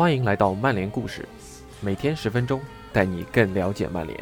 [0.00, 1.28] 欢迎来到曼联故事，
[1.82, 2.58] 每天十分钟，
[2.90, 4.18] 带你更了解曼联。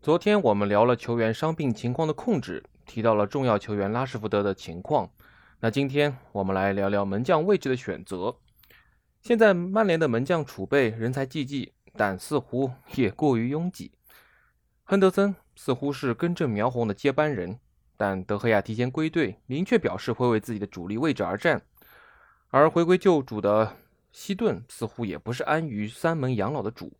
[0.00, 5.10] 昨天我们聊了球员伤病情况的控制，提到了重要球员拉什福德的情况。
[5.58, 8.36] 那今天我们来聊聊门将位置的选择。
[9.20, 13.90] 现在曼联的门将储备人才济济，但似乎也过于拥挤。
[14.90, 17.60] 亨德森似乎是根正苗红的接班人，
[17.96, 21.62] 但德赫亚提前归队，明确表示会为自己的主力位置而战。
[22.48, 23.76] 而回归旧主的
[24.10, 26.92] 西顿似乎也不是安于三门养老的主。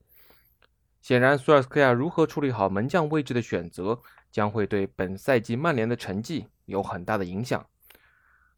[1.02, 7.66] 显然，苏尔斯克亚如何处理好门将位置的选择，将会对本赛季曼联的成绩有很大的影响。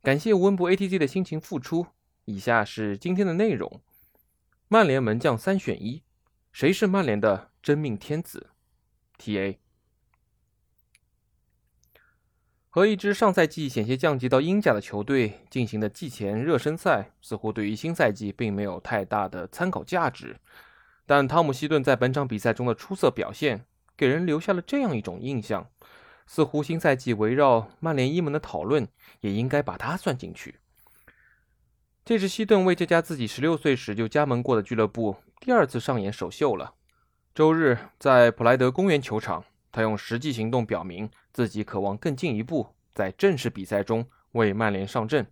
[0.03, 1.87] 感谢温布 ATG 的辛勤付出。
[2.27, 3.81] 以下是今天的内容：
[4.69, 6.03] 曼联门将三选一，
[6.53, 8.51] 谁是曼联的真命天子
[9.19, 9.57] ？TA
[12.69, 20.39] 和一支上赛季险些降级到英甲的球队进行的季前热身赛，似乎对于新赛季并没有太大的参考价值。
[21.05, 25.69] 但汤姆希顿在本场比赛中的出色表现，给人留下了这样一种印象：
[26.27, 28.89] 似乎新赛季围绕曼联一门的讨论，
[29.21, 30.55] 也应该把他算进去。
[32.05, 36.75] 这是希顿为这家自己十六岁时就加盟过的俱乐部第二次上演首秀了。
[37.35, 45.27] 周日在普莱德公园球场，他用实际行动表明自己渴望更进一步，在正式比赛中为曼联上阵。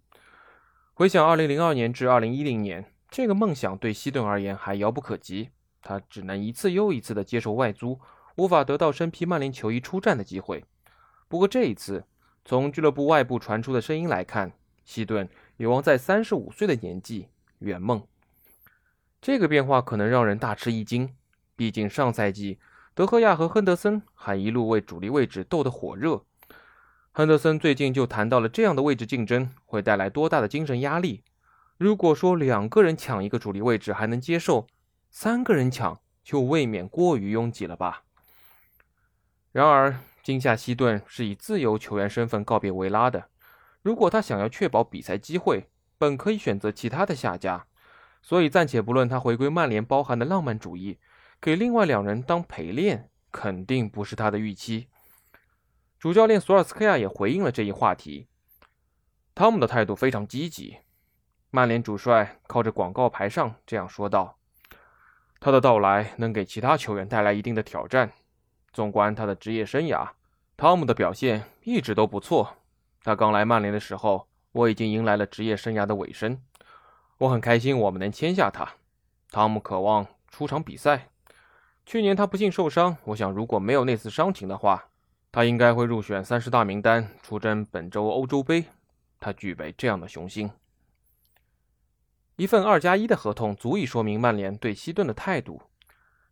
[0.94, 5.50] 回想2002年至2010年，这个梦想对希顿而言还遥不可及。
[5.82, 8.00] 他只能一次又一次的接受外租，
[8.36, 10.64] 无法得到身披曼联球衣出战的机会。
[11.28, 12.04] 不过这一次，
[12.46, 14.52] 从俱乐部外部传出的声音来看，
[14.86, 15.28] 希顿
[15.58, 17.28] 有望在三十五岁的年纪
[17.58, 18.02] 圆梦。
[19.20, 21.14] 这个变化可能让人大吃一惊，
[21.60, 22.58] 毕竟上赛季
[22.94, 26.24] 德赫亚和亨德森还一路为主力位置斗得火热。
[27.12, 31.22] 亨德森最近就谈到了这样的位置竞争会带来多大的精神压力。
[31.76, 34.68] 如果说两个人抢一个主力位置还能接受，
[35.10, 38.04] 三个人抢就未免过于拥挤了吧？
[39.52, 43.26] 然而，今夏希顿是以自由球员身份告别维拉的。
[43.82, 45.68] 如果他想要确保比赛机会，
[45.98, 47.66] 本可以选择其他的下家。
[48.22, 50.98] 所以暂且不论他回归曼联包含的浪漫主义，
[51.40, 54.88] 给另外两人当陪练，肯定不是他的预期。
[55.98, 58.26] 主教练索尔斯克亚也回应了这一话题。
[59.34, 60.78] 汤姆的态度非常积极。
[61.50, 64.36] 曼联主帅靠着广告牌上这样说道。
[65.40, 68.12] 他的到来能给其他球员带来一定的挑战。
[68.72, 70.10] 纵观他的职业生涯，
[70.56, 72.58] 汤姆的表现一直都不错。
[73.02, 76.42] 他刚来曼联的时候，我已经迎来了职业生涯的尾声。
[77.18, 78.74] 我很开心我们能签下他。
[79.30, 81.08] 汤姆渴望出场比赛。
[81.90, 84.90] 去年他不幸受伤，我想如果没有那次伤情的话，
[85.32, 88.66] 他应该会入选三十大名单，出征本周欧洲杯。
[89.18, 90.52] 他具备这样的雄心。
[92.36, 95.62] 一份二加一的合同足以说明曼联对希顿的态度。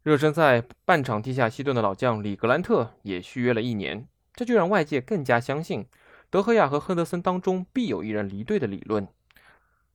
[0.05, 5.87] 热身赛半场踢下希顿的老将里格兰特也续约了一年，这就让外界更加相信
[6.31, 9.09] 德赫亚和亨德森当中必有一人离队的理论。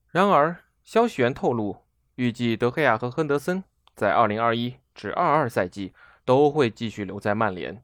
[0.09, 1.77] 然而，消息源透露，
[2.15, 3.63] 预计德赫亚和亨德森
[3.95, 5.93] 在2021至22赛季
[6.25, 7.83] 都会继续留在曼联。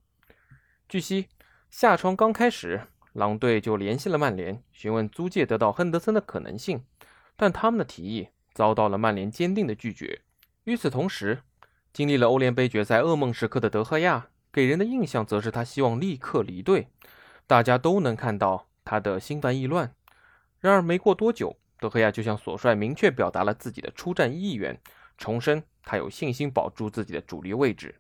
[0.87, 1.27] 据悉，
[1.69, 2.81] 夏窗刚开始，
[3.13, 6.83] 狼队就联系了曼联，询问租借得到亨德森的可能性。
[7.35, 10.21] 但他们的提议遭到了曼联坚定的拒绝。
[10.65, 11.43] 与此同时，
[11.93, 16.87] 经历了欧联杯决赛噩梦时刻的德赫亚，给人的印象则是他希望立刻离队。
[17.47, 19.93] 大家都能看到他的心烦意乱。
[20.59, 24.79] 然而，没过多久，德赫亚就向索帅明确表达了自己的出战意愿，
[25.17, 27.95] 重申他有信心保住自己的主力位置。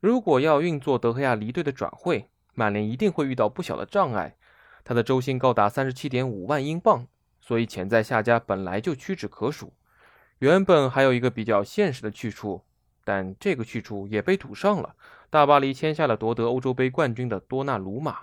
[0.00, 4.36] 如果要运作德赫亚离队的转会，曼联一定会遇到不小的障碍。
[4.84, 7.06] 他的周薪高达三十七点五万英镑。
[7.40, 9.72] 所以潜在下家本来就屈指可数，
[10.40, 12.62] 原本还有一个比较现实的去处，
[13.04, 14.94] 但这个去处也被堵上了。
[15.30, 18.18] 大巴黎签下了夺得欧洲杯冠军的多纳鲁马。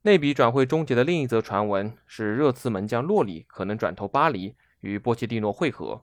[0.00, 6.02] 那笔转会终结的另一则传闻是，热刺门将洛里可能转投巴黎与波切蒂诺会合。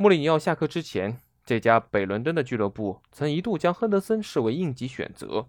[0.00, 5.48] 穆里尼奥下课之前，这家北伦敦的俱乐部曾一度将亨德森视为应急选择，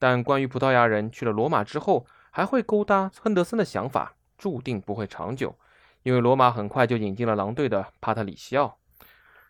[0.00, 4.16] 但关于葡萄牙人去了罗马之后还会勾搭亨德森的想法。
[4.36, 5.56] 注定不会长久，
[6.02, 8.78] 因为罗马很快就引进了狼队的帕特里西奥。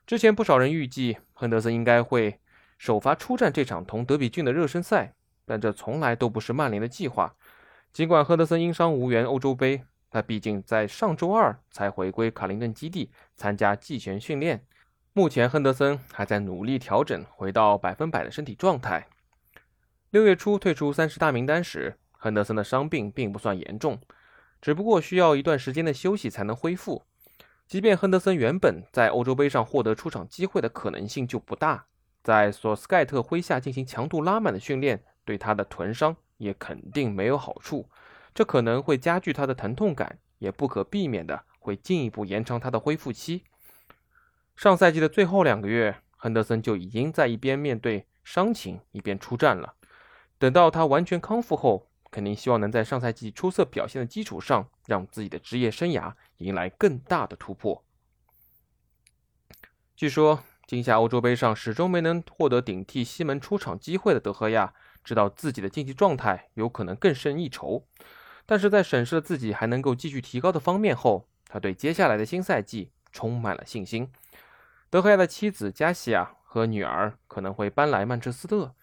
[0.07, 2.39] 之前不少人预计亨德森应该会
[2.77, 5.15] 首发出战这场同德比郡的热身赛，
[5.47, 7.35] 但这从来都不是曼联的计划。
[7.95, 9.85] 尽管亨德森因伤无缘欧洲杯，
[10.15, 14.65] 他毕竟在上周二才回归卡林顿基地参加季前训练。
[15.13, 19.09] 目前亨德森还在努力调整回到百分百的身体状态。
[20.11, 24.01] 六月初退出三十大名单时，亨德森的伤病并不算严重，
[24.63, 27.03] 只不过需要一段时间的休息才能恢复。
[27.67, 31.87] 即便亨德森原本在欧洲杯上获得出场机会的可能性就不大，
[32.23, 37.91] 在索斯盖特麾下进行强度拉满的训练，对他的臀伤也肯定没有好处。
[38.35, 43.45] 这可能会加剧他的疼痛感，也不可避免的会进一步延长他的恢复期。
[44.57, 49.75] 上赛季的最后两个月，亨德森就已经在一边面对伤情一边出战了。
[50.39, 57.85] 等到他完全康复后，肯定希望能在上赛季出色表现的基础上，让自己的职业生涯迎来更大的突破。
[59.95, 67.87] 据说，今夏欧洲杯上始终没能获得顶替西门出场机会的德赫亚，知道自己的竞技状态有可能更胜一筹。
[68.47, 74.11] 但是在审视了自己还能够继续提高的方面后，他对接下来的新赛季充满了信心。
[74.91, 78.75] 德赫亚的妻子加西亚和女儿可能会搬来曼彻斯特。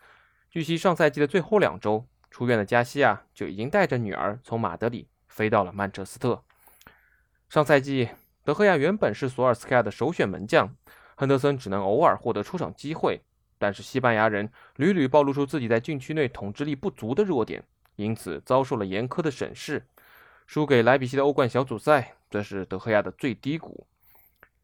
[0.49, 2.05] 据悉，上赛季的最后两周。
[2.33, 6.41] 出院的加西亚就已经带着女儿从马德里飞到了曼彻斯特。
[7.49, 8.07] 上赛季，
[8.45, 10.73] 德赫亚原本是索尔斯克亚的首选门将，
[11.15, 13.21] 亨德森只能偶尔获得出场机会。
[13.57, 17.65] 但是西班牙人屡屡暴露出自己在禁区内统治力不足的弱点，
[18.01, 19.85] 因此遭受了严苛的审视。
[20.47, 23.87] 输给莱比锡的欧冠小组赛，则是德赫亚的最低谷。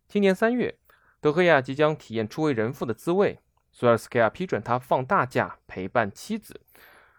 [0.07, 0.77] 今年三月，
[1.21, 3.39] 德赫亚即将体验初为人父的滋味，
[3.71, 6.59] 索尔斯克亚批准他放大假陪伴妻子。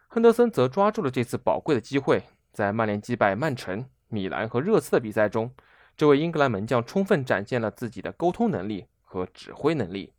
[0.08, 5.54] 亨德森则抓住了这次宝贵的机会，在曼联击败曼城、米兰和热刺的比赛中，
[5.96, 10.12] 这位英格兰门将充分展现了自己的沟通能力和指挥能力。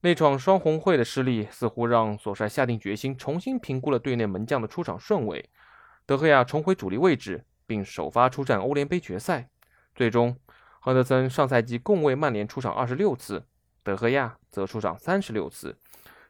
[0.00, 5.50] 那场双红会的失利似乎让索帅下定决心重新评估了队内门将的出场顺位。
[6.06, 9.48] 德赫亚重回主力位置，并首发出战欧联杯决赛。
[9.94, 10.36] 最终，
[10.80, 13.44] 亨德森上赛季共为曼联出场二十六次，
[13.82, 15.76] 德赫亚则出场三十六次。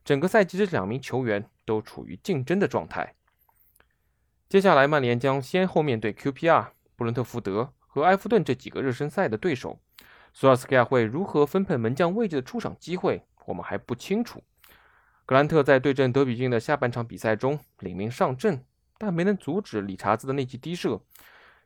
[0.05, 1.49] 整个赛季，这两名球员。
[1.69, 3.13] 都处于竞争的状态。
[4.49, 9.79] 接下来，曼联将先后面对 QPR、布伦特福德和埃弗顿这几个热身赛的对手。
[10.33, 14.43] 索尔斯克亚会如何分配门将位置的出场机会，我们还不清楚。
[15.27, 18.65] 格兰特在对阵德比郡的下半场比赛中领命上阵，
[18.97, 21.01] 但没能阻止理查兹的那记低射。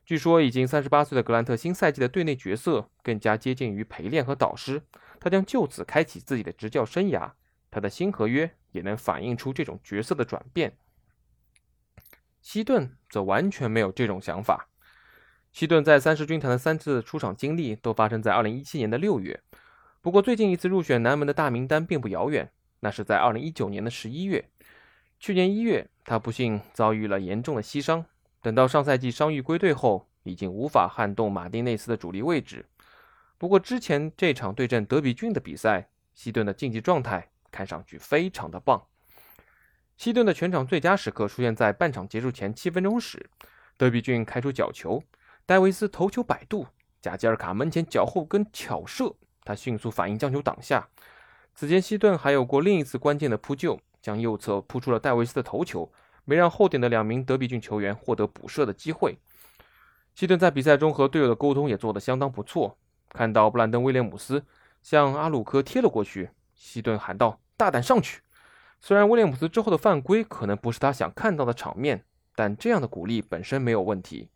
[0.05, 4.81] 据说，已经三十八岁的格兰特新赛季的队内角色更加接近于陪练和导师，
[5.19, 7.31] 他将就此开启自己的执教生涯。
[7.69, 8.55] 他的新合约。
[8.73, 10.75] 也能反映出这种角色的转变。
[12.41, 14.67] 西顿则完全没有这种想法。
[15.51, 19.39] 西顿在三狮军团的三次出场经历都发生在2017年的六月，
[20.03, 22.51] 不过最近一次入选南门的大名单并不遥远，
[22.81, 24.49] 那是在2019年的十一月。
[25.17, 28.05] 去年一月，他不幸遭遇了严重的膝伤，
[28.41, 32.65] 等到上赛季伤愈归队后，已经无法撼动马丁内斯的主力位置。
[33.37, 37.29] 不过之前这场对阵德比郡的比赛，希顿的竞技状态。
[37.49, 38.83] 看上去非常的棒。
[39.95, 43.29] 希顿的全场最佳时刻出现在半场结束前七分钟时，
[43.77, 45.03] 德比郡开出角球，
[45.45, 46.65] 戴维斯头球摆渡，
[46.99, 50.87] 贾吉尔卡门前脚后跟巧射，他迅速反应将球挡下。
[51.55, 55.91] 此前希顿还有过另一次关键的扑救，将右侧扑出了戴维斯的头球，
[56.25, 59.17] 没让后点的两名德比郡球员获得补射的机会。
[60.15, 62.77] 希顿在比赛中和队友的沟通也做得相当不错，
[63.09, 64.43] 看到布兰登威廉姆斯
[64.81, 67.39] 向阿鲁科贴了过去，希顿喊道。
[67.55, 68.21] 大胆上去！
[68.81, 72.03] 虽然威廉姆斯之后的犯规可能不是他想看到的场面，
[72.35, 74.27] 但这样的鼓励本身没有问题。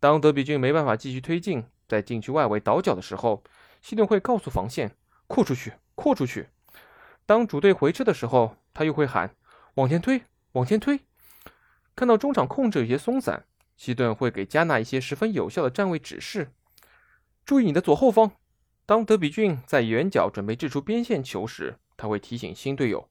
[0.00, 3.42] 当德比郡没办法继续推进，在禁区外围倒脚的时候，
[3.80, 6.48] 希顿会告诉防线扩出去，扩出去。
[7.26, 9.34] 当主队回撤的时候，他又会喊
[9.74, 11.00] 往前推，往前推。
[11.94, 13.44] 看到中场控制有些松散，
[13.76, 16.52] 希顿会给加纳一些十分有效的站位指示：
[17.44, 18.32] 注意你的左后方。
[18.86, 23.10] 当德比郡在远角准备掷出边线球时，他会提醒新队友，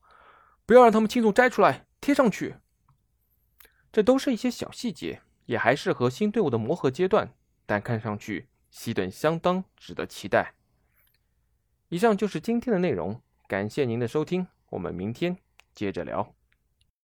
[0.66, 2.56] 不要让他们轻松摘出来贴上去。
[3.92, 7.32] 这都是一些小细节，也还是和新队伍的磨合阶段，
[7.64, 10.54] 但看上去希顿相当值得期待。
[11.90, 15.38] 以上就是今天的内容，感谢您的收听，我们明天
[15.74, 16.37] 接着聊。